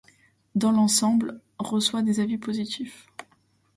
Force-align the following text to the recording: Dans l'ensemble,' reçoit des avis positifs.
Dans 0.55 0.71
l'ensemble,' 0.71 1.41
reçoit 1.59 2.01
des 2.01 2.19
avis 2.19 2.39
positifs. 2.39 3.05